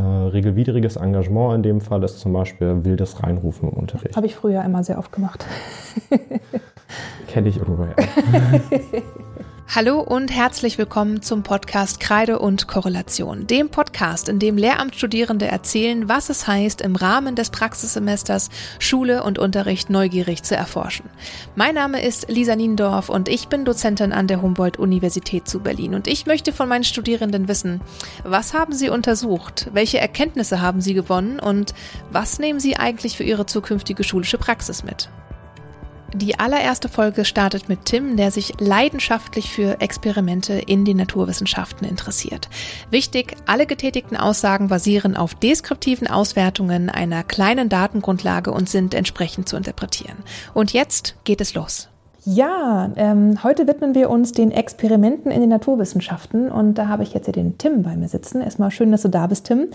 [0.00, 4.16] uh, regelwidriges Engagement in dem Fall ist zum Beispiel wildes Reinrufen im Unterricht.
[4.16, 5.44] Habe ich früher immer sehr oft gemacht.
[7.28, 7.94] Kenne ich irgendwoher.
[9.72, 16.08] Hallo und herzlich willkommen zum Podcast Kreide und Korrelation, dem Podcast, in dem Lehramtsstudierende erzählen,
[16.08, 18.48] was es heißt, im Rahmen des Praxissemesters
[18.80, 21.08] Schule und Unterricht neugierig zu erforschen.
[21.54, 26.08] Mein Name ist Lisa Niendorf und ich bin Dozentin an der Humboldt-Universität zu Berlin und
[26.08, 27.80] ich möchte von meinen Studierenden wissen,
[28.24, 30.19] was haben sie untersucht, welche Erkenntnisse
[30.60, 31.74] haben sie gewonnen und
[32.10, 35.08] was nehmen sie eigentlich für ihre zukünftige schulische Praxis mit?
[36.12, 42.48] Die allererste Folge startet mit Tim, der sich leidenschaftlich für Experimente in den Naturwissenschaften interessiert.
[42.90, 49.56] Wichtig, alle getätigten Aussagen basieren auf deskriptiven Auswertungen einer kleinen Datengrundlage und sind entsprechend zu
[49.56, 50.16] interpretieren.
[50.52, 51.89] Und jetzt geht es los.
[52.32, 57.12] Ja, ähm, heute widmen wir uns den Experimenten in den Naturwissenschaften und da habe ich
[57.12, 58.40] jetzt hier den Tim bei mir sitzen.
[58.40, 59.66] Erstmal schön, dass du da bist, Tim.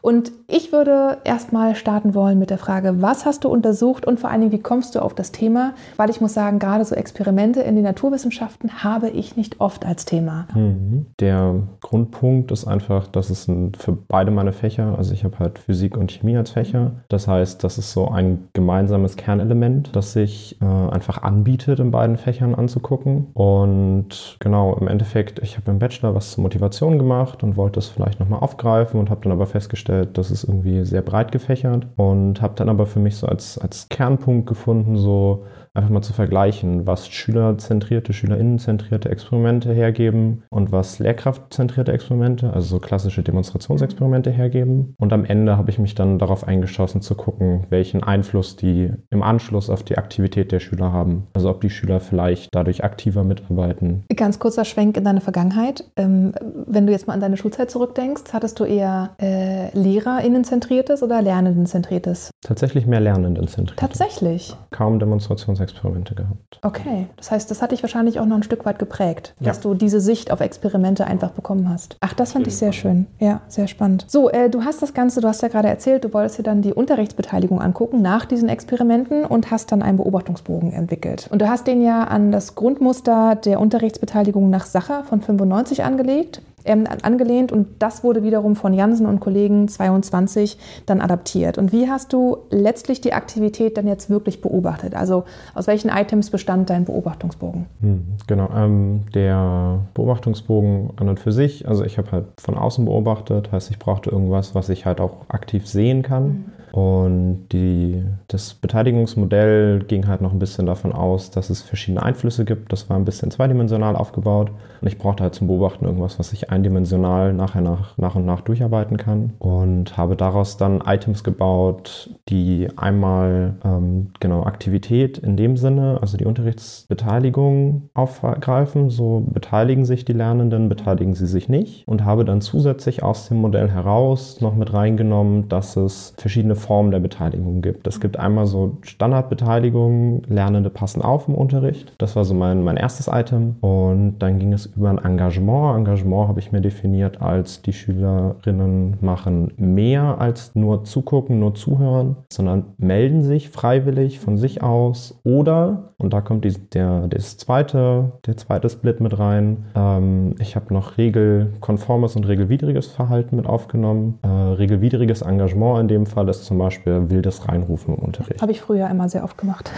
[0.00, 4.30] Und ich würde erstmal starten wollen mit der Frage, was hast du untersucht und vor
[4.30, 5.72] allen Dingen, wie kommst du auf das Thema?
[5.96, 10.04] Weil ich muss sagen, gerade so Experimente in den Naturwissenschaften habe ich nicht oft als
[10.04, 10.46] Thema.
[10.54, 11.06] Mhm.
[11.18, 15.96] Der Grundpunkt ist einfach, dass es für beide meine Fächer, also ich habe halt Physik
[15.96, 20.64] und Chemie als Fächer, das heißt, das ist so ein gemeinsames Kernelement, das sich äh,
[20.64, 23.28] einfach anbietet im beiden Fächern anzugucken.
[23.32, 27.88] Und genau, im Endeffekt, ich habe im Bachelor was zur Motivation gemacht und wollte es
[27.88, 32.42] vielleicht nochmal aufgreifen und habe dann aber festgestellt, das ist irgendwie sehr breit gefächert und
[32.42, 36.86] habe dann aber für mich so als, als Kernpunkt gefunden, so einfach mal zu vergleichen,
[36.86, 44.94] was schülerzentrierte, schülerinnenzentrierte Experimente hergeben und was lehrkraftzentrierte Experimente, also so klassische Demonstrationsexperimente hergeben.
[44.98, 49.24] Und am Ende habe ich mich dann darauf eingeschossen zu gucken, welchen Einfluss die im
[49.24, 51.26] Anschluss auf die Aktivität der Schüler haben.
[51.34, 54.04] Also ob die Schüler vielleicht dadurch aktiver mitarbeiten.
[54.14, 55.90] Ganz kurzer Schwenk in deine Vergangenheit.
[55.96, 56.32] Ähm,
[56.66, 62.30] wenn du jetzt mal an deine Schulzeit zurückdenkst, hattest du eher äh, lehrerinnenzentriertes oder lernendenzentriertes?
[62.42, 63.76] Tatsächlich mehr lernendenzentriertes.
[63.76, 64.54] Tatsächlich?
[64.70, 65.63] Kaum Demonstrationsexperimente.
[65.64, 66.58] Experimente gehabt.
[66.62, 69.74] Okay, das heißt, das hat dich wahrscheinlich auch noch ein Stück weit geprägt, dass du
[69.74, 71.96] diese Sicht auf Experimente einfach bekommen hast.
[72.00, 73.06] Ach, das fand ich sehr schön.
[73.18, 74.04] Ja, sehr spannend.
[74.08, 76.62] So, äh, du hast das Ganze, du hast ja gerade erzählt, du wolltest dir dann
[76.62, 81.28] die Unterrichtsbeteiligung angucken nach diesen Experimenten und hast dann einen Beobachtungsbogen entwickelt.
[81.30, 86.42] Und du hast den ja an das Grundmuster der Unterrichtsbeteiligung nach Sacher von 95 angelegt
[86.64, 91.58] ähm, angelehnt und das wurde wiederum von Jansen und Kollegen 22 dann adaptiert.
[91.58, 94.94] Und wie hast du letztlich die Aktivität dann jetzt wirklich beobachtet?
[94.94, 97.66] Also aus welchen Items bestand dein Beobachtungsbogen?
[97.80, 102.84] Hm, genau, ähm, der Beobachtungsbogen an und für sich, also ich habe halt von außen
[102.84, 106.24] beobachtet, heißt ich brauchte irgendwas, was ich halt auch aktiv sehen kann.
[106.24, 106.44] Mhm.
[106.74, 112.44] Und die, das Beteiligungsmodell ging halt noch ein bisschen davon aus, dass es verschiedene Einflüsse
[112.44, 112.72] gibt.
[112.72, 114.50] Das war ein bisschen zweidimensional aufgebaut.
[114.80, 118.40] Und ich brauchte halt zum Beobachten irgendwas, was ich eindimensional nachher nach, nach und nach
[118.40, 119.34] durcharbeiten kann.
[119.38, 126.16] Und habe daraus dann Items gebaut, die einmal ähm, genau Aktivität in dem Sinne, also
[126.16, 128.88] die Unterrichtsbeteiligung aufgreifen.
[128.88, 131.86] So beteiligen sich die Lernenden, beteiligen sie sich nicht.
[131.86, 136.90] Und habe dann zusätzlich aus dem Modell heraus noch mit reingenommen, dass es verschiedene Formen
[136.90, 137.86] der Beteiligung gibt.
[137.86, 141.94] Es gibt einmal so Standardbeteiligung, Lernende passen auf im Unterricht.
[141.98, 143.56] Das war so mein, mein erstes Item.
[143.60, 145.78] Und dann ging es über ein Engagement.
[145.78, 152.13] Engagement habe ich mir definiert als die Schülerinnen machen mehr als nur zugucken, nur zuhören,
[152.32, 158.12] sondern melden sich freiwillig von sich aus oder, und da kommt die, der, das zweite,
[158.26, 164.18] der zweite Split mit rein, ähm, ich habe noch regelkonformes und regelwidriges Verhalten mit aufgenommen.
[164.22, 168.40] Äh, regelwidriges Engagement in dem Fall ist zum Beispiel wildes Reinrufen im Unterricht.
[168.42, 169.70] Habe ich früher immer sehr oft gemacht.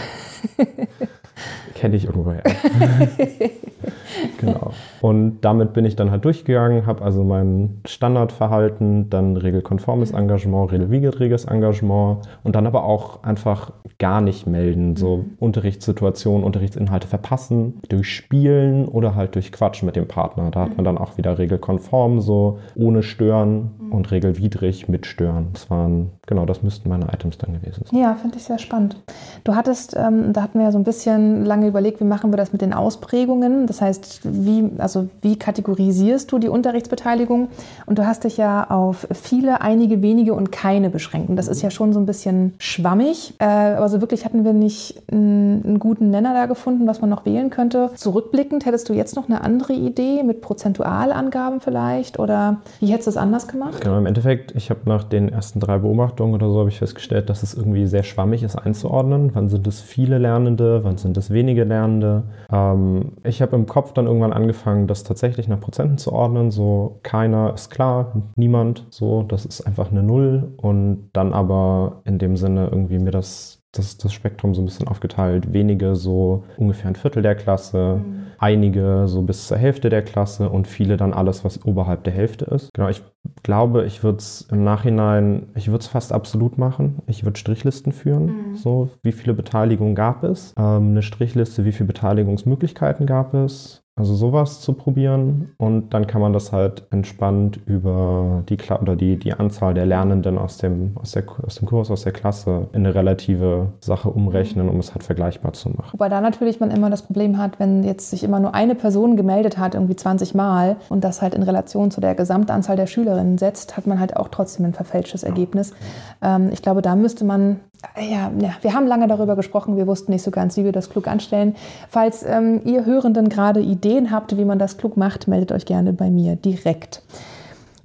[1.75, 2.43] Kenne ich irgendwoher.
[4.41, 4.73] genau.
[5.03, 10.19] Und damit bin ich dann halt durchgegangen, habe also mein Standardverhalten, dann regelkonformes mhm.
[10.19, 14.97] Engagement, regelwidriges Engagement und dann aber auch einfach gar nicht melden.
[14.97, 15.37] So mhm.
[15.39, 20.51] Unterrichtssituationen, Unterrichtsinhalte verpassen, durch Spielen oder halt durch Quatsch mit dem Partner.
[20.51, 20.85] Da hat man mhm.
[20.85, 25.49] dann auch wieder regelkonform, so ohne Stören und regelwidrig mit Stören.
[25.53, 28.01] Das waren, genau, das müssten meine Items dann gewesen sein.
[28.01, 29.03] Ja, finde ich sehr spannend.
[29.45, 32.37] Du hattest, ähm, da hatten wir ja so ein bisschen lange überlegt, wie machen wir
[32.37, 33.67] das mit den Ausprägungen.
[33.67, 37.49] Das heißt, wie, also wie kategorisierst du die Unterrichtsbeteiligung?
[37.87, 41.29] Und du hast dich ja auf viele, einige, wenige und keine beschränkt.
[41.29, 43.35] Und das ist ja schon so ein bisschen schwammig.
[43.39, 47.11] Äh, aber so wirklich hatten wir nicht einen, einen guten Nenner da gefunden, was man
[47.11, 47.91] noch wählen könnte.
[47.95, 52.19] Zurückblickend, hättest du jetzt noch eine andere Idee mit Prozentualangaben vielleicht?
[52.19, 53.81] Oder wie hättest du es anders gemacht?
[53.81, 57.29] Genau, im Endeffekt, ich habe nach den ersten drei Beobachtungen oder so, habe ich festgestellt,
[57.31, 59.31] dass es irgendwie sehr schwammig ist einzuordnen.
[59.35, 62.25] Wann sind es viele Lernende, wann sind es wenige Lernende?
[62.51, 66.51] Ähm, ich habe im Kopf dann irgendwann angefangen, das tatsächlich nach Prozenten zu ordnen.
[66.51, 72.19] So keiner ist klar, niemand, so das ist einfach eine Null und dann aber in
[72.19, 75.53] dem Sinne irgendwie mir das das, das Spektrum so ein bisschen aufgeteilt.
[75.53, 78.27] Wenige so ungefähr ein Viertel der Klasse, mhm.
[78.39, 82.47] einige so bis zur Hälfte der Klasse und viele dann alles, was oberhalb der Hälfte
[82.47, 82.71] ist.
[82.75, 83.03] Genau, ich
[83.43, 87.03] glaube, ich würde es im Nachhinein, ich würde es fast absolut machen.
[87.07, 88.51] Ich würde Strichlisten führen.
[88.51, 88.57] Mhm.
[88.57, 90.53] So, wie viele Beteiligungen gab es?
[90.59, 93.86] Ähm, eine Strichliste, wie viele Beteiligungsmöglichkeiten gab es?
[93.99, 98.95] Also sowas zu probieren und dann kann man das halt entspannt über die Kla oder
[98.95, 102.69] die, die Anzahl der Lernenden aus dem, aus, der, aus dem Kurs, aus der Klasse
[102.73, 105.93] in eine relative Sache umrechnen, um es halt vergleichbar zu machen.
[105.93, 109.17] Wobei da natürlich man immer das Problem hat, wenn jetzt sich immer nur eine Person
[109.17, 113.39] gemeldet hat, irgendwie 20 Mal und das halt in Relation zu der Gesamtanzahl der Schülerinnen
[113.39, 115.73] setzt, hat man halt auch trotzdem ein verfälschtes Ergebnis.
[116.21, 117.61] Ähm, ich glaube, da müsste man
[117.97, 120.91] ja, ja, wir haben lange darüber gesprochen, wir wussten nicht so ganz, wie wir das
[120.91, 121.55] klug anstellen.
[121.89, 125.93] Falls ähm, ihr Hörenden gerade Ideen habt, wie man das klug macht, meldet euch gerne
[125.93, 127.03] bei mir direkt.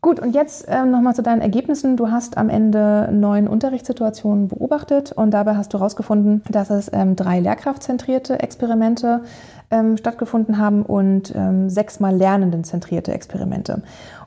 [0.04, 1.96] Gut, und jetzt ähm, nochmal zu deinen Ergebnissen.
[1.96, 7.16] Du hast am Ende neun Unterrichtssituationen beobachtet und dabei hast du herausgefunden, dass es ähm,
[7.16, 9.22] drei lehrkraftzentrierte Experimente
[9.70, 13.84] ähm, stattgefunden haben und ähm, sechsmal lernendenzentrierte Experimente.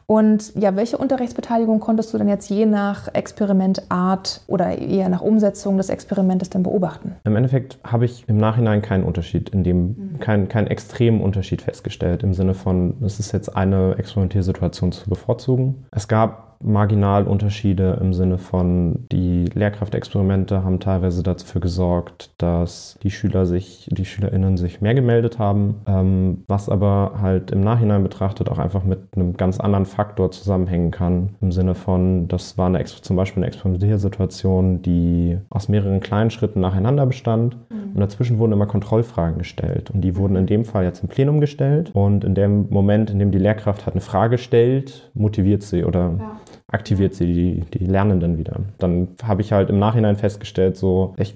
[0.07, 5.77] Und ja, welche Unterrichtsbeteiligung konntest du denn jetzt je nach Experimentart oder eher nach Umsetzung
[5.77, 7.17] des Experimentes denn beobachten?
[7.25, 10.21] Im Endeffekt habe ich im Nachhinein keinen Unterschied, in dem mhm.
[10.21, 15.87] keinen, keinen extremen Unterschied festgestellt, im Sinne von, es ist jetzt eine Experimentiersituation zu bevorzugen.
[15.91, 23.47] Es gab Marginalunterschiede im Sinne von, die Lehrkraftexperimente haben teilweise dafür gesorgt, dass die Schüler
[23.47, 28.59] sich, die SchülerInnen sich mehr gemeldet haben, ähm, was aber halt im Nachhinein betrachtet auch
[28.59, 31.31] einfach mit einem ganz anderen Faktor zusammenhängen kann.
[31.41, 36.61] Im Sinne von, das war eine, zum Beispiel eine Experimentiersituation, die aus mehreren kleinen Schritten
[36.61, 37.57] nacheinander bestand.
[37.69, 37.93] Mhm.
[37.95, 39.91] und dazwischen wurden immer Kontrollfragen gestellt.
[39.91, 41.91] Und die wurden in dem Fall jetzt im Plenum gestellt.
[41.93, 46.15] Und in dem Moment, in dem die Lehrkraft halt eine Frage stellt, motiviert sie oder
[46.19, 46.37] ja
[46.69, 48.61] aktiviert sie die, die Lernenden wieder.
[48.79, 51.35] Dann habe ich halt im Nachhinein festgestellt, so, ich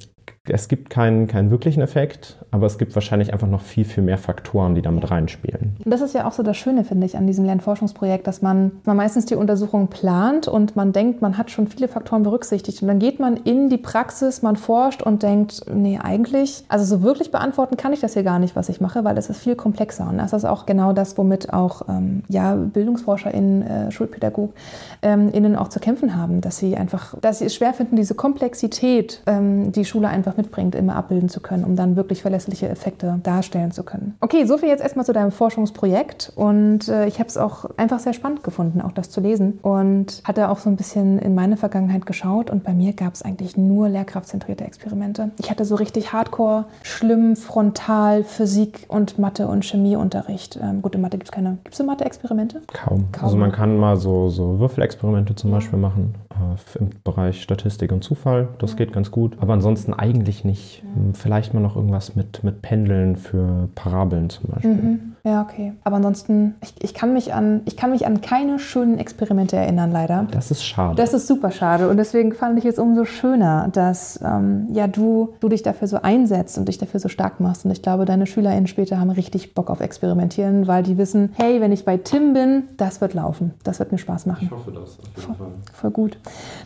[0.50, 4.18] es gibt keinen, keinen wirklichen Effekt, aber es gibt wahrscheinlich einfach noch viel, viel mehr
[4.18, 5.76] Faktoren, die damit reinspielen.
[5.84, 8.96] Das ist ja auch so das Schöne, finde ich, an diesem Lernforschungsprojekt, dass man, man
[8.96, 12.80] meistens die Untersuchung plant und man denkt, man hat schon viele Faktoren berücksichtigt.
[12.82, 17.02] Und dann geht man in die Praxis, man forscht und denkt, nee, eigentlich, also so
[17.02, 19.56] wirklich beantworten kann ich das hier gar nicht, was ich mache, weil es ist viel
[19.56, 20.08] komplexer.
[20.08, 25.80] Und das ist auch genau das, womit auch ähm, ja, BildungsforscherInnen, äh, SchulpädagogInnen auch zu
[25.80, 30.08] kämpfen haben, dass sie einfach, dass sie es schwer finden, diese Komplexität, ähm, die Schule
[30.08, 34.16] einfach mitbringt, immer abbilden zu können, um dann wirklich verlässliche Effekte darstellen zu können.
[34.20, 37.98] Okay, so viel jetzt erstmal zu deinem Forschungsprojekt und äh, ich habe es auch einfach
[37.98, 41.56] sehr spannend gefunden, auch das zu lesen und hatte auch so ein bisschen in meine
[41.56, 45.30] Vergangenheit geschaut und bei mir gab es eigentlich nur lehrkraftzentrierte Experimente.
[45.38, 50.58] Ich hatte so richtig Hardcore, schlimm, frontal Physik und Mathe und Chemieunterricht.
[50.62, 51.58] Ähm, gut, in Mathe gibt es keine.
[51.64, 52.62] Gibt es Mathe-Experimente?
[52.72, 53.10] Kaum.
[53.12, 53.24] Kaum.
[53.24, 55.48] Also man kann mal so, so Würfelexperimente zum.
[55.48, 58.48] Beispiel machen äh, im Bereich Statistik und Zufall.
[58.58, 58.76] Das ja.
[58.76, 59.36] geht ganz gut.
[59.40, 60.82] Aber ansonsten eigentlich eigentlich nicht.
[60.82, 61.12] Ja.
[61.14, 64.74] Vielleicht mal noch irgendwas mit, mit Pendeln für Parabeln zum Beispiel.
[64.74, 65.16] Mhm.
[65.28, 65.74] Ja, okay.
[65.84, 69.92] Aber ansonsten, ich, ich, kann mich an, ich kann mich an keine schönen Experimente erinnern,
[69.92, 70.26] leider.
[70.30, 70.94] Das ist schade.
[70.96, 71.90] Das ist super schade.
[71.90, 76.00] Und deswegen fand ich es umso schöner, dass ähm, ja, du, du dich dafür so
[76.00, 77.66] einsetzt und dich dafür so stark machst.
[77.66, 81.60] Und ich glaube, deine SchülerInnen später haben richtig Bock auf Experimentieren, weil die wissen, hey,
[81.60, 83.52] wenn ich bei Tim bin, das wird laufen.
[83.64, 84.46] Das wird mir Spaß machen.
[84.46, 85.46] Ich hoffe das, auf jeden voll, Fall.
[85.74, 86.18] Voll gut.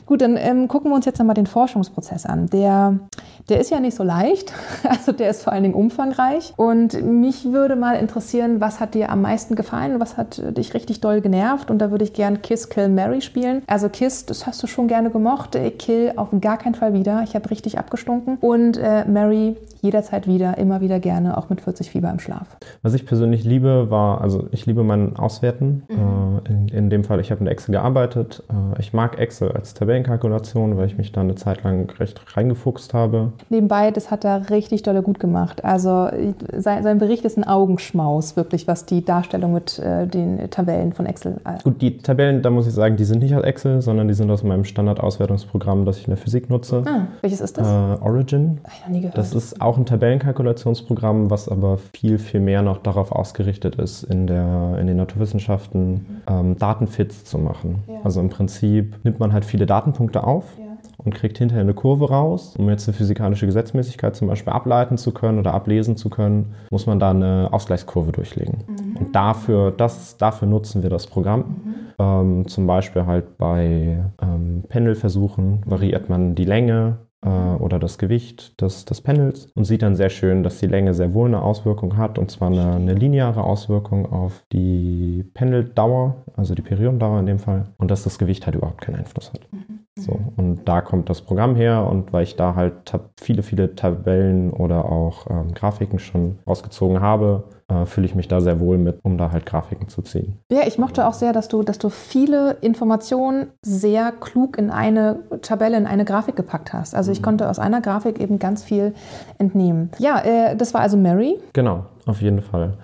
[0.06, 2.48] Gut, dann ähm, gucken wir uns jetzt nochmal den Forschungsprozess an.
[2.50, 3.00] Der,
[3.48, 4.52] der ist ja nicht so leicht.
[4.92, 6.52] Also der ist vor allen Dingen umfangreich.
[6.56, 10.00] Und mich würde mal interessieren, was hat dir am meisten gefallen?
[10.00, 11.70] Was hat dich richtig doll genervt?
[11.70, 13.62] Und da würde ich gern Kiss, Kill, Mary spielen.
[13.66, 15.54] Also Kiss, das hast du schon gerne gemocht.
[15.54, 17.22] Äh, Kill auf gar keinen Fall wieder.
[17.24, 18.38] Ich habe richtig abgestunken.
[18.40, 22.56] Und äh, Mary jederzeit wieder, immer wieder gerne, auch mit 40 Fieber im Schlaf.
[22.82, 25.82] Was ich persönlich liebe, war, also ich liebe mein Auswerten.
[25.88, 26.40] Mhm.
[26.46, 28.44] Äh, in, in, dem Fall, ich habe mit Excel gearbeitet.
[28.48, 32.94] Äh, ich mag Excel als Tabellenkalkulation, weil ich mich da eine Zeit lang recht reingefuchst
[32.94, 33.32] habe.
[33.50, 35.64] Nebenbei, das hat er richtig dolle gut gemacht.
[35.64, 36.08] Also
[36.56, 41.06] sein, sein Bericht ist ein Augenschmaus, wirklich, was die Darstellung mit äh, den Tabellen von
[41.06, 41.40] Excel.
[41.44, 44.14] Äh gut, die Tabellen, da muss ich sagen, die sind nicht aus Excel, sondern die
[44.14, 46.84] sind aus meinem Standardauswertungsprogramm, das ich in der Physik nutze.
[46.86, 47.66] Ah, welches ist das?
[47.66, 48.60] Äh, Origin.
[48.62, 49.18] Hab ich noch nie gehört.
[49.18, 54.26] Das ist auch ein Tabellenkalkulationsprogramm, was aber viel, viel mehr noch darauf ausgerichtet ist, in,
[54.26, 57.82] der, in den Naturwissenschaften ähm, Datenfits zu machen.
[57.86, 58.00] Ja.
[58.04, 60.44] Also im Prinzip nimmt man halt viele Datenpunkte auf.
[60.58, 60.72] Ja
[61.04, 62.54] und kriegt hinterher eine Kurve raus.
[62.56, 66.86] Um jetzt eine physikalische Gesetzmäßigkeit zum Beispiel ableiten zu können oder ablesen zu können, muss
[66.86, 68.64] man da eine Ausgleichskurve durchlegen.
[68.66, 68.96] Mhm.
[68.96, 71.40] Und dafür, das, dafür nutzen wir das Programm.
[71.40, 71.74] Mhm.
[71.98, 78.60] Ähm, zum Beispiel halt bei ähm, Pendelversuchen variiert man die Länge äh, oder das Gewicht
[78.60, 81.96] des, des Panels und sieht dann sehr schön, dass die Länge sehr wohl eine Auswirkung
[81.96, 87.38] hat und zwar eine, eine lineare Auswirkung auf die Pendeldauer, also die Periodendauer in dem
[87.38, 89.40] Fall und dass das Gewicht halt überhaupt keinen Einfluss hat.
[89.52, 89.81] Mhm.
[90.04, 94.50] So, und da kommt das Programm her und weil ich da halt viele, viele Tabellen
[94.50, 98.98] oder auch ähm, Grafiken schon ausgezogen habe, äh, fühle ich mich da sehr wohl mit,
[99.02, 100.38] um da halt Grafiken zu ziehen.
[100.50, 105.20] Ja, ich mochte auch sehr, dass du, dass du viele Informationen sehr klug in eine
[105.42, 106.94] Tabelle, in eine Grafik gepackt hast.
[106.94, 107.24] Also ich mhm.
[107.24, 108.94] konnte aus einer Grafik eben ganz viel
[109.38, 109.90] entnehmen.
[109.98, 111.38] Ja, äh, das war also Mary.
[111.52, 112.76] Genau, auf jeden Fall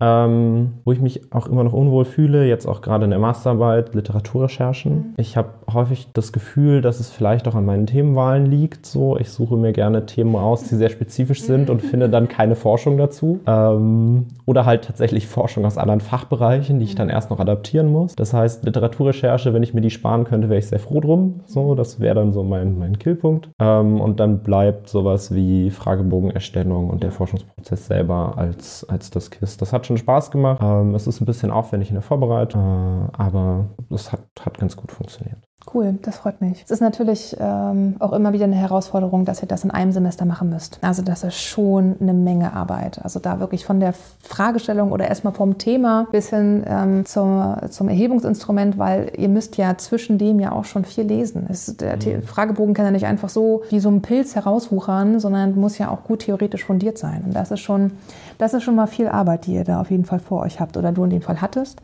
[0.00, 3.94] ähm, wo ich mich auch immer noch unwohl fühle, jetzt auch gerade in der Masterarbeit,
[3.94, 4.92] Literaturrecherchen.
[4.92, 5.14] Mhm.
[5.18, 8.86] Ich habe häufig das Gefühl, dass es vielleicht auch an meinen Themenwahlen liegt.
[8.86, 12.56] So, ich suche mir gerne Themen aus, die sehr spezifisch sind und finde dann keine
[12.56, 13.40] Forschung dazu.
[13.46, 18.16] Ähm, oder halt tatsächlich Forschung aus anderen Fachbereichen, die ich dann erst noch adaptieren muss.
[18.16, 21.40] Das heißt, Literaturrecherche, wenn ich mir die sparen könnte, wäre ich sehr froh drum.
[21.46, 23.50] So, das wäre dann so mein, mein Killpunkt.
[23.60, 29.56] Ähm, und dann bleibt sowas wie Fragebogenerstellung und der Forschungsprozess selber als, als das KISS.
[29.56, 30.60] Das hat schon Spaß gemacht.
[30.62, 34.76] Ähm, es ist ein bisschen aufwendig in der Vorbereitung, äh, aber es hat, hat ganz
[34.76, 35.38] gut funktioniert.
[35.72, 36.62] Cool, das freut mich.
[36.64, 40.24] Es ist natürlich ähm, auch immer wieder eine Herausforderung, dass ihr das in einem Semester
[40.24, 40.78] machen müsst.
[40.80, 43.00] Also das ist schon eine Menge Arbeit.
[43.04, 47.88] Also da wirklich von der Fragestellung oder erstmal vom Thema bis hin ähm, zum, zum
[47.88, 51.46] Erhebungsinstrument, weil ihr müsst ja zwischen dem ja auch schon viel lesen.
[51.48, 52.22] Es, der mhm.
[52.22, 56.04] Fragebogen kann ja nicht einfach so wie so ein Pilz herauswuchern, sondern muss ja auch
[56.04, 57.22] gut theoretisch fundiert sein.
[57.26, 57.92] Und das ist schon,
[58.38, 60.78] das ist schon mal viel Arbeit, die ihr da auf jeden Fall vor euch habt
[60.78, 61.80] oder du in dem Fall hattest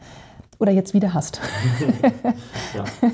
[0.58, 1.40] oder jetzt wieder hast.
[2.74, 2.84] ja.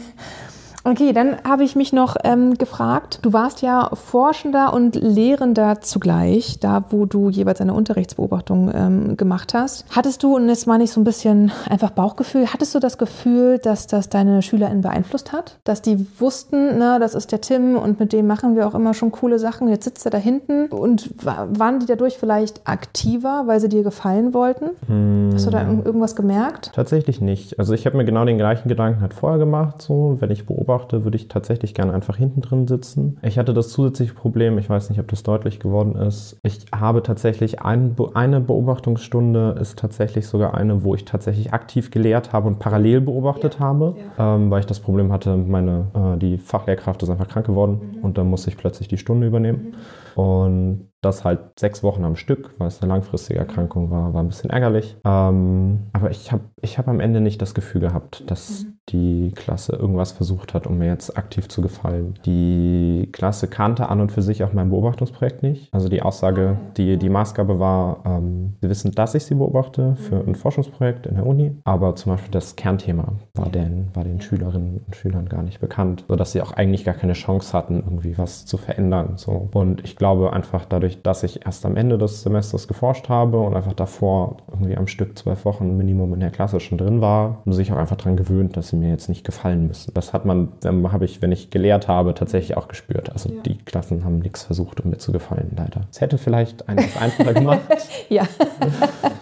[0.85, 6.59] Okay, dann habe ich mich noch ähm, gefragt, du warst ja Forschender und Lehrender zugleich,
[6.59, 9.85] da wo du jeweils eine Unterrichtsbeobachtung ähm, gemacht hast.
[9.91, 13.59] Hattest du, und das meine ich so ein bisschen einfach Bauchgefühl, hattest du das Gefühl,
[13.59, 15.59] dass das deine SchülerInnen beeinflusst hat?
[15.63, 18.93] Dass die wussten, na, das ist der Tim und mit dem machen wir auch immer
[18.93, 23.61] schon coole Sachen, jetzt sitzt er da hinten und waren die dadurch vielleicht aktiver, weil
[23.61, 24.71] sie dir gefallen wollten?
[24.89, 25.31] Hm.
[25.33, 26.73] Hast du da irgendwas gemerkt?
[26.75, 27.61] Tatsächlich nicht.
[27.61, 30.72] Also ich habe mir genau den gleichen Gedanken halt vorher gemacht, so, wenn ich beobachte,
[30.73, 33.19] beobachte, würde ich tatsächlich gerne einfach hinten drin sitzen.
[33.23, 36.39] Ich hatte das zusätzliche Problem, ich weiß nicht, ob das deutlich geworden ist.
[36.43, 42.33] Ich habe tatsächlich ein, eine Beobachtungsstunde, ist tatsächlich sogar eine, wo ich tatsächlich aktiv gelehrt
[42.33, 43.61] habe und parallel beobachtet ja.
[43.61, 44.37] habe, ja.
[44.37, 48.05] Ähm, weil ich das Problem hatte, meine, äh, die Fachlehrkraft ist einfach krank geworden mhm.
[48.05, 49.73] und dann musste ich plötzlich die Stunde übernehmen.
[49.73, 49.75] Mhm.
[50.17, 54.29] Und das halt sechs Wochen am Stück, weil es eine langfristige Erkrankung war, war ein
[54.29, 54.97] bisschen ärgerlich.
[55.05, 58.79] Ähm, aber ich habe ich hab am Ende nicht das Gefühl gehabt, dass mhm.
[58.89, 62.15] die Klasse irgendwas versucht hat, um mir jetzt aktiv zu gefallen.
[62.25, 65.75] Die Klasse kannte an und für sich auch mein Beobachtungsprojekt nicht.
[65.75, 70.21] Also die Aussage, die, die Maßgabe war, ähm, sie wissen, dass ich sie beobachte für
[70.21, 74.83] ein Forschungsprojekt in der Uni, aber zum Beispiel das Kernthema war den, war den Schülerinnen
[74.87, 78.47] und Schülern gar nicht bekannt, sodass sie auch eigentlich gar keine Chance hatten, irgendwie was
[78.47, 79.15] zu verändern.
[79.17, 79.49] So.
[79.53, 83.55] Und ich glaube einfach dadurch, dass ich erst am Ende des Semesters geforscht habe und
[83.55, 87.53] einfach davor irgendwie am Stück zwölf Wochen Minimum in der Klasse schon drin war, haben
[87.53, 89.95] sich auch einfach daran gewöhnt, dass sie mir jetzt nicht gefallen müssen.
[89.95, 93.13] Das hat man, habe ich, wenn ich gelehrt habe, tatsächlich auch gespürt.
[93.13, 93.43] Also ja.
[93.43, 95.83] die Klassen haben nichts versucht, um mir zu gefallen, leider.
[95.93, 97.61] Es hätte vielleicht eines einfacher gemacht.
[98.09, 98.25] ja.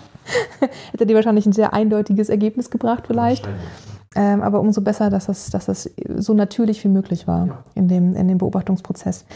[0.93, 3.47] hätte dir wahrscheinlich ein sehr eindeutiges Ergebnis gebracht, vielleicht.
[4.17, 7.65] Ähm, aber umso besser, dass das, dass das so natürlich wie möglich war ja.
[7.75, 9.27] in, dem, in dem Beobachtungsprozess.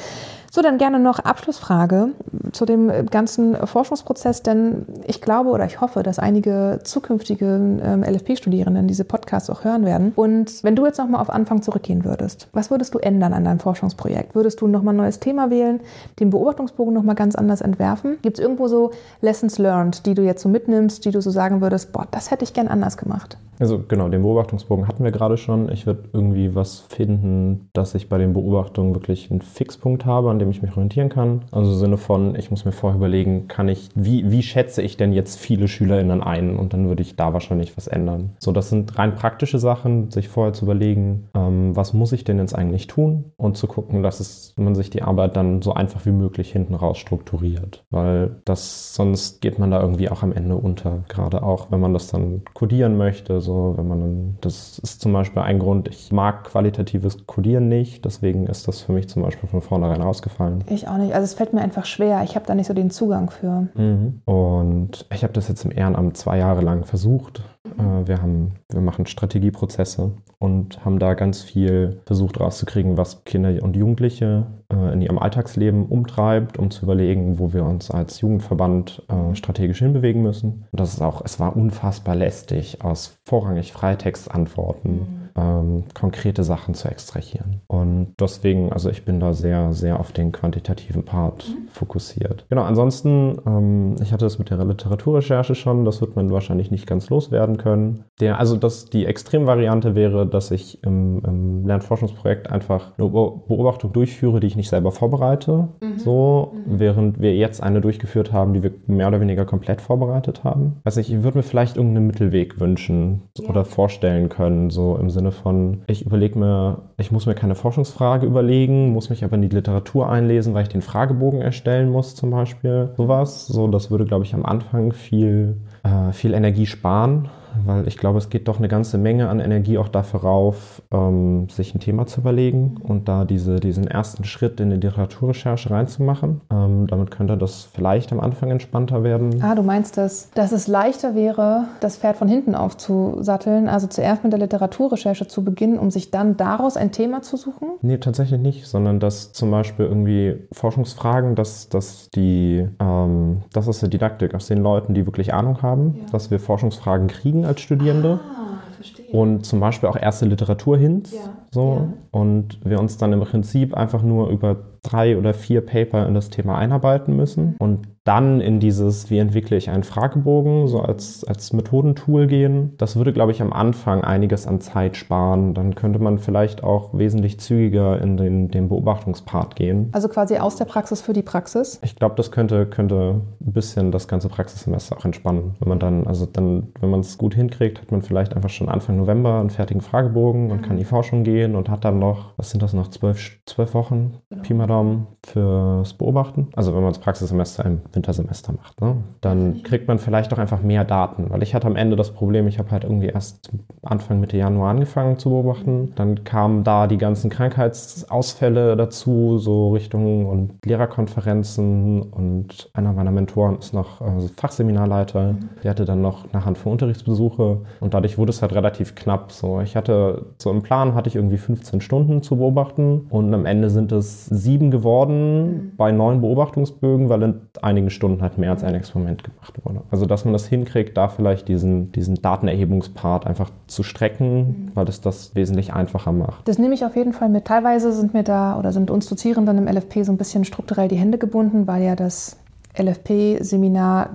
[0.54, 2.10] So, dann gerne noch Abschlussfrage
[2.52, 8.86] zu dem ganzen Forschungsprozess, denn ich glaube oder ich hoffe, dass einige zukünftige ähm, LFP-Studierenden
[8.86, 10.12] diese Podcasts auch hören werden.
[10.14, 13.58] Und wenn du jetzt nochmal auf Anfang zurückgehen würdest, was würdest du ändern an deinem
[13.58, 14.36] Forschungsprojekt?
[14.36, 15.80] Würdest du nochmal ein neues Thema wählen,
[16.20, 18.18] den Beobachtungsbogen nochmal ganz anders entwerfen?
[18.22, 18.92] Gibt es irgendwo so
[19.22, 22.44] Lessons learned, die du jetzt so mitnimmst, die du so sagen würdest, boah, das hätte
[22.44, 23.38] ich gern anders gemacht?
[23.60, 25.70] Also genau, den Beobachtungsbogen hatten wir gerade schon.
[25.70, 30.38] Ich würde irgendwie was finden, dass ich bei den Beobachtungen wirklich einen Fixpunkt habe, an
[30.38, 31.42] dem ich mich orientieren kann.
[31.52, 34.96] Also im Sinne von, ich muss mir vorher überlegen, kann ich, wie, wie schätze ich
[34.96, 36.56] denn jetzt viele SchülerInnen ein?
[36.56, 38.30] Und dann würde ich da wahrscheinlich was ändern.
[38.38, 42.38] So, das sind rein praktische Sachen, sich vorher zu überlegen, ähm, was muss ich denn
[42.38, 43.32] jetzt eigentlich tun?
[43.36, 46.74] Und zu gucken, dass es, man sich die Arbeit dann so einfach wie möglich hinten
[46.74, 47.84] raus strukturiert.
[47.90, 51.04] Weil das, sonst geht man da irgendwie auch am Ende unter.
[51.08, 55.12] Gerade auch, wenn man das dann codieren möchte so, wenn man dann, das ist zum
[55.12, 59.48] Beispiel ein Grund, ich mag qualitatives Codieren nicht, deswegen ist das für mich zum Beispiel
[59.48, 60.02] von vornherein
[60.34, 60.64] ausgefallen.
[60.68, 61.14] Ich auch nicht.
[61.14, 62.22] Also es fällt mir einfach schwer.
[62.24, 63.68] Ich habe da nicht so den Zugang für.
[63.74, 64.22] Mhm.
[64.24, 67.42] Und ich habe das jetzt im Ehrenamt zwei Jahre lang versucht.
[67.64, 68.06] Mhm.
[68.06, 73.76] Wir, haben, wir machen Strategieprozesse und haben da ganz viel versucht rauszukriegen, was Kinder und
[73.76, 79.34] Jugendliche äh, in ihrem Alltagsleben umtreibt, um zu überlegen, wo wir uns als Jugendverband äh,
[79.34, 80.66] strategisch hinbewegen müssen.
[80.70, 84.92] Und das ist auch, es war unfassbar lästig aus vorrangig Freitextantworten.
[84.92, 87.60] Mhm ähm, konkrete Sachen zu extrahieren.
[87.66, 91.68] Und deswegen, also ich bin da sehr, sehr auf den quantitativen Part mhm.
[91.68, 92.46] fokussiert.
[92.48, 96.86] Genau, ansonsten, ähm, ich hatte das mit der Literaturrecherche schon, das wird man wahrscheinlich nicht
[96.86, 98.04] ganz loswerden können.
[98.20, 104.40] Der, also das, die Extremvariante wäre, dass ich im, im Lernforschungsprojekt einfach eine Beobachtung durchführe,
[104.40, 105.98] die ich nicht selber vorbereite, mhm.
[105.98, 106.78] so, mhm.
[106.78, 110.80] während wir jetzt eine durchgeführt haben, die wir mehr oder weniger komplett vorbereitet haben.
[110.84, 113.48] Also ich würde mir vielleicht irgendeinen Mittelweg wünschen ja.
[113.48, 118.26] oder vorstellen können, so im Sinne von, ich überlege mir, ich muss mir keine Forschungsfrage
[118.26, 122.30] überlegen, muss mich aber in die Literatur einlesen, weil ich den Fragebogen erstellen muss zum
[122.30, 122.90] Beispiel.
[122.96, 127.28] Sowas, so das würde, glaube ich, am Anfang viel, äh, viel Energie sparen
[127.64, 131.48] weil ich glaube, es geht doch eine ganze Menge an Energie auch dafür rauf, ähm,
[131.48, 136.40] sich ein Thema zu überlegen und da diese, diesen ersten Schritt in die Literaturrecherche reinzumachen.
[136.50, 139.42] Ähm, damit könnte das vielleicht am Anfang entspannter werden.
[139.42, 144.24] Ah, du meinst, dass, dass es leichter wäre, das Pferd von hinten aufzusatteln, also zuerst
[144.24, 147.68] mit der Literaturrecherche zu beginnen, um sich dann daraus ein Thema zu suchen?
[147.82, 153.82] Nee, tatsächlich nicht, sondern dass zum Beispiel irgendwie Forschungsfragen, dass, dass die, ähm, das ist
[153.82, 156.12] die Didaktik aus den Leuten, die wirklich Ahnung haben, ja.
[156.12, 158.20] dass wir Forschungsfragen kriegen als Studierende.
[158.28, 159.06] Ah, verstehe.
[159.10, 161.02] Und zum Beispiel auch erste Literatur hin.
[161.10, 161.43] Ja.
[161.54, 161.88] So.
[161.88, 162.20] Ja.
[162.20, 166.28] Und wir uns dann im Prinzip einfach nur über drei oder vier Paper in das
[166.28, 171.54] Thema einarbeiten müssen und dann in dieses, wie entwickle ich einen Fragebogen, so als, als
[171.54, 172.74] Methodentool gehen.
[172.76, 175.54] Das würde, glaube ich, am Anfang einiges an Zeit sparen.
[175.54, 179.88] Dann könnte man vielleicht auch wesentlich zügiger in den, den Beobachtungspart gehen.
[179.92, 181.80] Also quasi aus der Praxis für die Praxis?
[181.82, 185.54] Ich glaube, das könnte, könnte ein bisschen das ganze Praxissemester auch entspannen.
[185.60, 188.68] Wenn man dann, also dann, wenn man es gut hinkriegt, hat man vielleicht einfach schon
[188.68, 192.32] Anfang November einen fertigen Fragebogen und kann in die Forschung gehen und hat dann noch,
[192.36, 194.18] was sind das noch, zwölf, zwölf Wochen?
[194.30, 194.42] Genau.
[194.42, 196.48] Pi mal fürs Beobachten.
[196.56, 198.96] Also wenn man das Praxissemester im Wintersemester macht, ne?
[199.20, 201.26] dann kriegt man vielleicht auch einfach mehr Daten.
[201.30, 203.50] Weil ich hatte am Ende das Problem, ich habe halt irgendwie erst
[203.82, 205.92] Anfang Mitte Januar angefangen zu beobachten.
[205.96, 213.58] Dann kamen da die ganzen Krankheitsausfälle dazu, so Richtung und Lehrerkonferenzen und einer meiner Mentoren
[213.58, 215.36] ist noch also Fachseminarleiter.
[215.62, 219.32] Der hatte dann noch eine Handvoll Unterrichtsbesuche und dadurch wurde es halt relativ knapp.
[219.32, 223.46] So, ich hatte so im Plan hatte ich irgendwie 15 Stunden zu beobachten und am
[223.46, 225.72] Ende sind es sieben sieben geworden mhm.
[225.76, 229.82] bei neun Beobachtungsbögen, weil in einigen Stunden halt mehr als ein Experiment gemacht wurde.
[229.90, 234.70] Also dass man das hinkriegt, da vielleicht diesen, diesen Datenerhebungspart einfach zu strecken, mhm.
[234.74, 236.46] weil das das wesentlich einfacher macht.
[236.46, 237.46] Das nehme ich auf jeden Fall mit.
[237.46, 240.96] Teilweise sind mir da oder sind uns Dozierenden im LFP so ein bisschen strukturell die
[240.96, 242.36] Hände gebunden, weil ja das
[242.78, 244.10] LFP-Seminar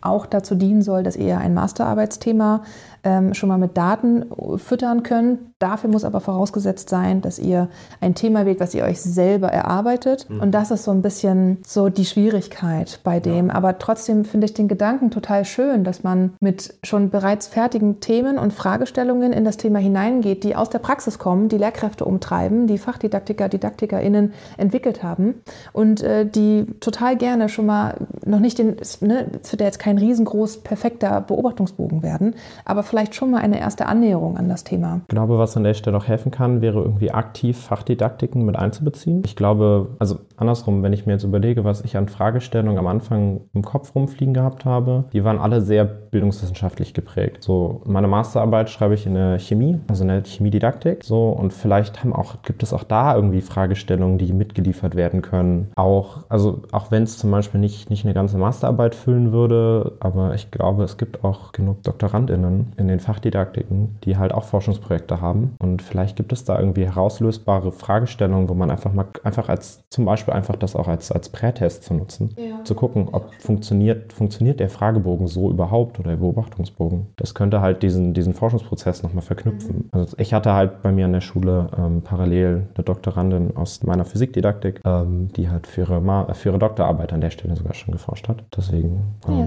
[0.00, 2.62] auch dazu dienen soll, dass ihr ein Masterarbeitsthema
[3.02, 5.40] ähm, schon mal mit Daten füttern könnt.
[5.58, 7.68] Dafür muss aber vorausgesetzt sein, dass ihr
[8.00, 10.28] ein Thema wählt, was ihr euch selber erarbeitet.
[10.28, 10.40] Mhm.
[10.40, 13.48] Und das ist so ein bisschen so die Schwierigkeit bei dem.
[13.48, 13.54] Ja.
[13.54, 18.38] Aber trotzdem finde ich den Gedanken total schön, dass man mit schon bereits fertigen Themen
[18.38, 22.78] und Fragestellungen in das Thema hineingeht, die aus der Praxis kommen, die Lehrkräfte umtreiben, die
[22.78, 25.34] Fachdidaktiker, DidaktikerInnen entwickelt haben
[25.72, 29.98] und äh, die total gerne schon mal noch nicht den, ne, wird ja jetzt kein
[29.98, 35.00] riesengroß perfekter Beobachtungsbogen werden, aber vielleicht schon mal eine erste Annäherung an das Thema.
[35.02, 39.22] Ich glaube, was an der Stelle noch helfen kann, wäre irgendwie aktiv Fachdidaktiken mit einzubeziehen.
[39.24, 43.40] Ich glaube, also andersrum, wenn ich mir jetzt überlege, was ich an Fragestellungen am Anfang
[43.52, 47.42] im Kopf rumfliegen gehabt habe, die waren alle sehr bildungswissenschaftlich geprägt.
[47.42, 51.04] So, meine Masterarbeit schreibe ich in der Chemie, also in der Chemiedidaktik.
[51.04, 55.70] So, und vielleicht haben auch, gibt es auch da irgendwie Fragestellungen, die mitgeliefert werden können.
[55.76, 60.34] Auch, also auch wenn es zum Beispiel nicht, nicht eine ganze Masterarbeit füllen würde, aber
[60.34, 65.54] ich glaube, es gibt auch genug DoktorandInnen, in den Fachdidaktiken, die halt auch Forschungsprojekte haben.
[65.58, 70.04] Und vielleicht gibt es da irgendwie herauslösbare Fragestellungen, wo man einfach mal einfach als zum
[70.04, 72.64] Beispiel einfach das auch als, als Prätest zu nutzen, ja.
[72.64, 77.06] zu gucken, ob funktioniert, funktioniert der Fragebogen so überhaupt oder der Beobachtungsbogen.
[77.16, 79.76] Das könnte halt diesen, diesen Forschungsprozess nochmal verknüpfen.
[79.76, 79.88] Mhm.
[79.92, 84.04] Also ich hatte halt bei mir an der Schule ähm, parallel eine Doktorandin aus meiner
[84.04, 87.92] Physikdidaktik, ähm, die halt für ihre, Ma für ihre Doktorarbeit an der Stelle sogar schon
[87.92, 88.44] geforscht hat.
[88.56, 89.46] Deswegen ähm, ja,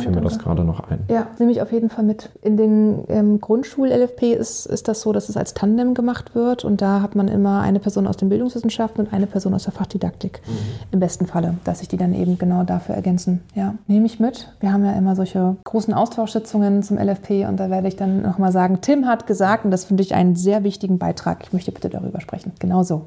[0.00, 1.00] fiel mir das gerade noch ein.
[1.08, 5.12] Ja, nehme ich auf jeden Fall mit in den im Grundschul-LFP ist, ist das so,
[5.12, 8.28] dass es als Tandem gemacht wird und da hat man immer eine Person aus den
[8.28, 10.52] Bildungswissenschaften und eine Person aus der Fachdidaktik mhm.
[10.92, 13.40] im besten Falle, dass sich die dann eben genau dafür ergänzen.
[13.54, 14.48] Ja, nehme ich mit.
[14.60, 18.52] Wir haben ja immer solche großen Austauschsitzungen zum LFP und da werde ich dann nochmal
[18.52, 21.42] sagen, Tim hat gesagt und das finde ich einen sehr wichtigen Beitrag.
[21.42, 22.52] Ich möchte bitte darüber sprechen.
[22.58, 23.06] Genau so.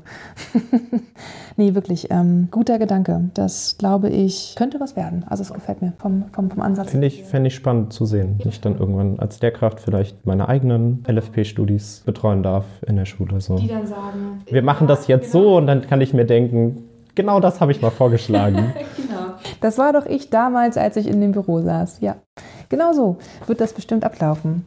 [1.57, 3.29] nee, wirklich ähm, guter Gedanke.
[3.33, 5.25] Das glaube ich könnte was werden.
[5.29, 6.91] Also es gefällt mir vom, vom, vom Ansatz.
[6.91, 8.39] Finde ich, fände ich spannend zu sehen.
[8.43, 13.41] Nicht dann irgendwann als Lehrkraft vielleicht meine eigenen LFP-Studis betreuen darf in der Schule.
[13.41, 13.57] So.
[13.57, 15.43] Die dann sagen, wir machen das jetzt genau.
[15.43, 16.83] so und dann kann ich mir denken,
[17.15, 18.73] genau das habe ich mal vorgeschlagen.
[18.97, 19.33] genau.
[19.59, 21.99] Das war doch ich damals, als ich in dem Büro saß.
[22.01, 22.17] Ja,
[22.69, 24.65] genau so wird das bestimmt ablaufen.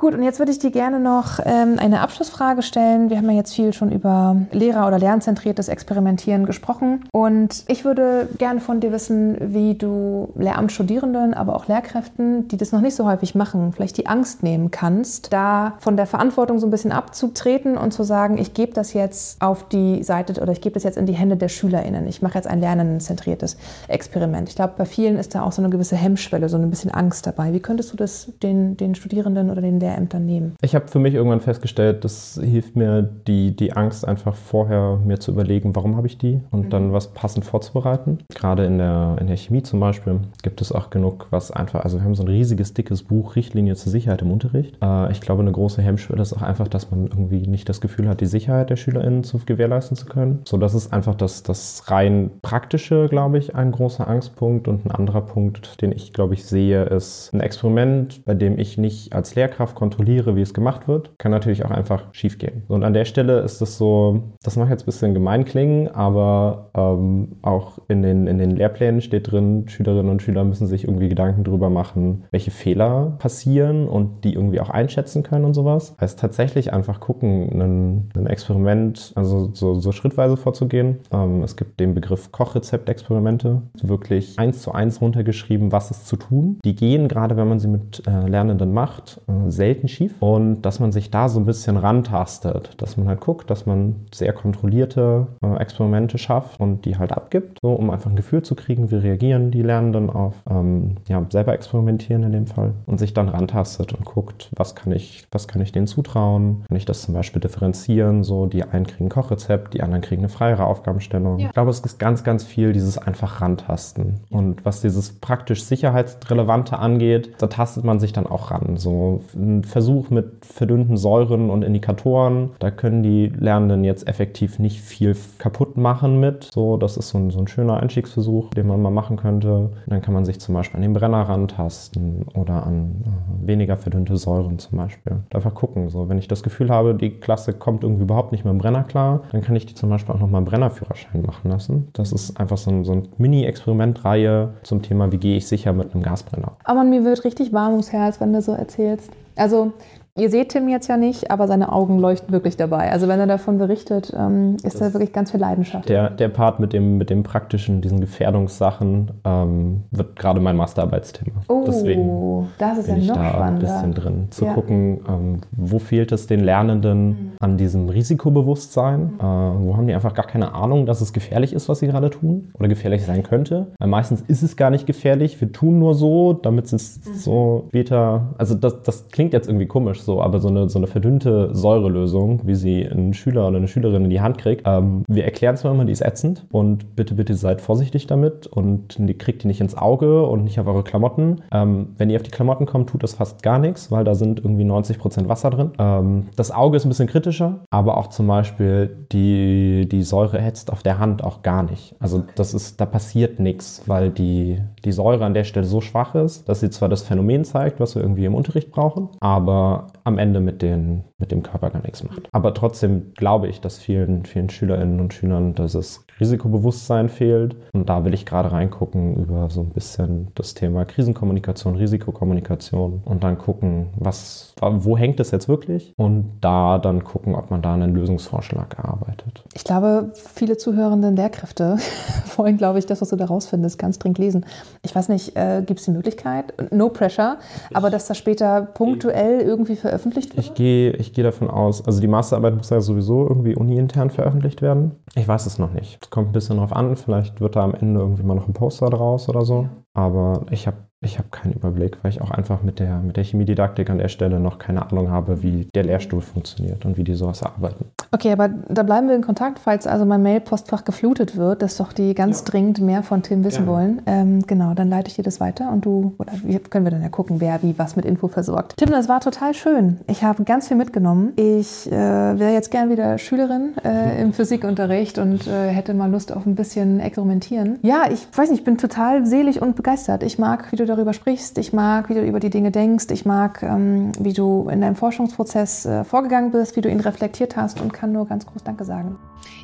[0.00, 3.10] Gut, und jetzt würde ich dir gerne noch ähm, eine Abschlussfrage stellen.
[3.10, 7.04] Wir haben ja jetzt viel schon über Lehrer- oder lernzentriertes Experimentieren gesprochen.
[7.12, 12.72] Und ich würde gerne von dir wissen, wie du Lehramtsstudierenden, aber auch Lehrkräften, die das
[12.72, 16.66] noch nicht so häufig machen, vielleicht die Angst nehmen kannst, da von der Verantwortung so
[16.66, 20.62] ein bisschen abzutreten und zu sagen, ich gebe das jetzt auf die Seite oder ich
[20.62, 22.06] gebe das jetzt in die Hände der SchülerInnen.
[22.06, 23.58] Ich mache jetzt ein lernendenzentriertes
[23.88, 24.48] Experiment.
[24.48, 27.26] Ich glaube, bei vielen ist da auch so eine gewisse Hemmschwelle, so ein bisschen Angst
[27.26, 27.52] dabei.
[27.52, 30.54] Wie könntest du das den, den Studierenden oder den Lehrern Lehrämtern nehmen?
[30.62, 35.18] Ich habe für mich irgendwann festgestellt, das hilft mir, die, die Angst einfach vorher mir
[35.18, 36.70] zu überlegen, warum habe ich die und mhm.
[36.70, 38.18] dann was passend vorzubereiten.
[38.34, 41.98] Gerade in der, in der Chemie zum Beispiel gibt es auch genug, was einfach, also
[41.98, 44.76] wir haben so ein riesiges, dickes Buch, Richtlinie zur Sicherheit im Unterricht.
[44.82, 48.08] Äh, ich glaube, eine große Hemmschwelle ist auch einfach, dass man irgendwie nicht das Gefühl
[48.08, 50.40] hat, die Sicherheit der SchülerInnen zu gewährleisten zu können.
[50.46, 54.90] So, das ist einfach das, das rein praktische, glaube ich, ein großer Angstpunkt und ein
[54.90, 59.34] anderer Punkt, den ich, glaube ich, sehe, ist ein Experiment, bei dem ich nicht als
[59.34, 62.64] Lehrkraft kontrolliere, wie es gemacht wird, kann natürlich auch einfach schief gehen.
[62.68, 66.68] Und an der Stelle ist es so, das mag jetzt ein bisschen gemein klingen, aber
[66.74, 71.08] ähm, auch in den, in den Lehrplänen steht drin, Schülerinnen und Schüler müssen sich irgendwie
[71.08, 75.96] Gedanken darüber machen, welche Fehler passieren und die irgendwie auch einschätzen können und sowas.
[75.98, 80.98] Heißt tatsächlich einfach gucken, ein, Experiment, also so, so schrittweise vorzugehen.
[81.10, 86.58] Ähm, es gibt den Begriff Kochrezeptexperimente, wirklich eins zu eins runtergeschrieben, was ist zu tun.
[86.66, 90.62] Die gehen, gerade wenn man sie mit äh, Lernenden macht, äh, sehr selten schief und
[90.62, 94.32] dass man sich da so ein bisschen rantastet, dass man halt guckt, dass man sehr
[94.32, 98.90] kontrollierte äh, Experimente schafft und die halt abgibt, so um einfach ein Gefühl zu kriegen,
[98.90, 103.28] wie reagieren die Lernenden auf ähm, ja, selber experimentieren in dem Fall und sich dann
[103.28, 107.14] rantastet und guckt, was kann ich, was kann ich denen zutrauen, kann ich das zum
[107.14, 111.38] Beispiel differenzieren, so die einen kriegen ein Kochrezept, die anderen kriegen eine freiere Aufgabenstellung.
[111.38, 111.46] Ja.
[111.46, 114.20] Ich glaube, es ist ganz, ganz viel dieses einfach rantasten.
[114.30, 119.22] Und was dieses praktisch sicherheitsrelevante angeht, da tastet man sich dann auch ran, so
[119.58, 122.50] ein Versuch mit verdünnten Säuren und Indikatoren.
[122.58, 126.48] Da können die Lernenden jetzt effektiv nicht viel kaputt machen mit.
[126.52, 129.70] So, das ist so ein, so ein schöner Einstiegsversuch, den man mal machen könnte.
[129.86, 134.16] Dann kann man sich zum Beispiel an den Brenner rantasten oder an äh, weniger verdünnte
[134.16, 135.18] Säuren zum Beispiel.
[135.32, 135.88] Einfach gucken.
[135.88, 138.84] So, wenn ich das Gefühl habe, die Klasse kommt irgendwie überhaupt nicht mit dem Brenner
[138.84, 141.88] klar, dann kann ich die zum Beispiel auch nochmal einen Brennerführerschein machen lassen.
[141.92, 145.94] Das ist einfach so ein, so ein Mini-Experimentreihe zum Thema, wie gehe ich sicher mit
[145.94, 146.52] einem Gasbrenner.
[146.64, 149.10] Aber mir wird richtig warm ums Herz, wenn du so erzählst.
[149.36, 149.72] Also
[150.16, 152.90] Ihr seht Tim jetzt ja nicht, aber seine Augen leuchten wirklich dabei.
[152.90, 155.88] Also wenn er davon berichtet, ähm, ist da wirklich ganz viel Leidenschaft.
[155.88, 161.42] Der, der Part mit dem, mit dem praktischen, diesen Gefährdungssachen, ähm, wird gerade mein Masterarbeitsthema.
[161.48, 163.46] Oh, Deswegen das ist bin ja noch ich da spannender.
[163.46, 164.26] ein bisschen drin.
[164.30, 164.54] Zu ja.
[164.54, 167.32] gucken, ähm, wo fehlt es den Lernenden mhm.
[167.38, 169.00] an diesem Risikobewusstsein?
[169.00, 169.20] Mhm.
[169.20, 172.10] Äh, wo haben die einfach gar keine Ahnung, dass es gefährlich ist, was sie gerade
[172.10, 173.68] tun oder gefährlich sein könnte?
[173.78, 175.40] Weil meistens ist es gar nicht gefährlich.
[175.40, 177.14] Wir tun nur so, damit es mhm.
[177.14, 180.78] so später, also das, das klingt jetzt irgendwie komisch, so so, aber so eine, so
[180.80, 185.04] eine verdünnte Säurelösung, wie sie ein Schüler oder eine Schülerin in die Hand kriegt, ähm,
[185.06, 189.14] wir erklären zwar immer, die ist ätzend und bitte, bitte seid vorsichtig damit und die
[189.14, 191.42] kriegt die nicht ins Auge und nicht auf eure Klamotten.
[191.52, 194.40] Ähm, wenn ihr auf die Klamotten kommt, tut das fast gar nichts, weil da sind
[194.40, 195.70] irgendwie 90% Wasser drin.
[195.78, 200.72] Ähm, das Auge ist ein bisschen kritischer, aber auch zum Beispiel die, die Säure hetzt
[200.72, 201.94] auf der Hand auch gar nicht.
[202.00, 206.16] Also das ist, da passiert nichts, weil die, die Säure an der Stelle so schwach
[206.16, 210.18] ist, dass sie zwar das Phänomen zeigt, was wir irgendwie im Unterricht brauchen, aber am
[210.18, 212.28] Ende mit, den, mit dem Körper gar nichts macht.
[212.32, 217.56] Aber trotzdem glaube ich, dass vielen, vielen Schülerinnen und Schülern dieses Risikobewusstsein fehlt.
[217.72, 223.24] Und da will ich gerade reingucken über so ein bisschen das Thema Krisenkommunikation, Risikokommunikation und
[223.24, 225.92] dann gucken, was, wo hängt es jetzt wirklich?
[225.96, 229.44] Und da dann gucken, ob man da einen Lösungsvorschlag erarbeitet.
[229.54, 231.78] Ich glaube, viele zuhörende Lehrkräfte
[232.36, 234.46] wollen, glaube ich, das, was du da rausfindest, ganz dringend lesen.
[234.82, 237.38] Ich weiß nicht, äh, gibt es die Möglichkeit, no pressure,
[237.72, 240.46] aber dass das später punktuell irgendwie veröffentlicht wird?
[240.46, 244.62] Ich gehe ich geh davon aus, also die Masterarbeit muss ja sowieso irgendwie uni-intern veröffentlicht
[244.62, 244.92] werden.
[245.14, 246.09] Ich weiß es noch nicht.
[246.10, 248.90] Kommt ein bisschen drauf an, vielleicht wird da am Ende irgendwie mal noch ein Poster
[248.90, 249.68] draus oder so.
[249.94, 253.24] Aber ich habe ich habe keinen Überblick, weil ich auch einfach mit der, mit der
[253.24, 257.14] Chemiedidaktik an der Stelle noch keine Ahnung habe, wie der Lehrstuhl funktioniert und wie die
[257.14, 257.86] sowas arbeiten.
[258.12, 261.94] Okay, aber da bleiben wir in Kontakt, falls also mein Mail-Postfach geflutet wird, dass doch
[261.94, 262.46] die ganz ja.
[262.46, 263.72] dringend mehr von Tim wissen ja.
[263.72, 264.02] wollen.
[264.04, 266.32] Ähm, genau, dann leite ich dir das weiter und du, oder
[266.68, 268.74] können wir dann ja gucken, wer wie was mit Info versorgt.
[268.76, 270.00] Tim, das war total schön.
[270.06, 271.32] Ich habe ganz viel mitgenommen.
[271.36, 276.30] Ich äh, wäre jetzt gern wieder Schülerin äh, im Physikunterricht und äh, hätte mal Lust
[276.30, 277.78] auf ein bisschen experimentieren.
[277.80, 280.22] Ja, ich weiß nicht, ich bin total selig und begeistert.
[280.24, 281.58] Ich mag, wie du darüber sprichst.
[281.58, 283.06] Ich mag, wie du über die Dinge denkst.
[283.10, 287.56] Ich mag, ähm, wie du in deinem Forschungsprozess äh, vorgegangen bist, wie du ihn reflektiert
[287.56, 289.16] hast und kann nur ganz groß Danke sagen.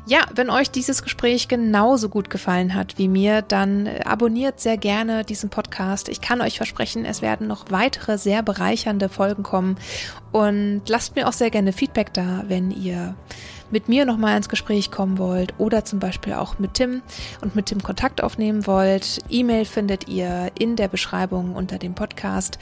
[0.05, 4.77] Ja, wenn euch dieses Gespräch genauso gut gefallen hat wie mir, dann äh, abonniert sehr
[4.77, 6.09] gerne diesen Podcast.
[6.09, 9.77] Ich kann euch versprechen, es werden noch weitere sehr bereichernde Folgen kommen.
[10.31, 13.15] Und lasst mir auch sehr gerne Feedback da, wenn ihr
[13.71, 17.01] mit mir nochmal ins Gespräch kommen wollt oder zum Beispiel auch mit Tim
[17.41, 19.19] und mit Tim Kontakt aufnehmen wollt.
[19.29, 22.57] E-Mail findet ihr in der Beschreibung unter dem Podcast.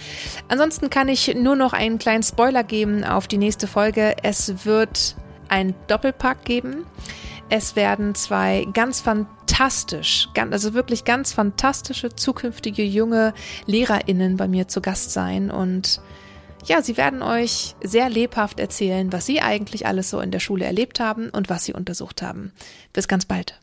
[0.48, 4.16] Ansonsten kann ich nur noch einen kleinen Spoiler geben auf die nächste Folge.
[4.24, 5.16] Es wird
[5.48, 6.86] ein Doppelpack geben.
[7.50, 13.34] Es werden zwei ganz fantastisch, also wirklich ganz fantastische zukünftige junge
[13.68, 16.02] LehrerInnen bei mir zu Gast sein und
[16.68, 20.66] ja, sie werden euch sehr lebhaft erzählen, was sie eigentlich alles so in der Schule
[20.66, 22.52] erlebt haben und was sie untersucht haben.
[22.94, 23.60] Bis ganz bald.